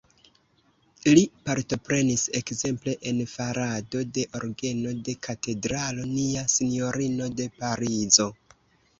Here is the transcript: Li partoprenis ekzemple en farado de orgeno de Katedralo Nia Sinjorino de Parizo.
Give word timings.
Li 1.15 1.23
partoprenis 1.49 2.21
ekzemple 2.39 2.95
en 3.11 3.19
farado 3.33 4.01
de 4.15 4.23
orgeno 4.39 4.93
de 5.09 5.15
Katedralo 5.27 6.07
Nia 6.15 6.45
Sinjorino 6.55 7.29
de 7.41 7.47
Parizo. 7.61 8.27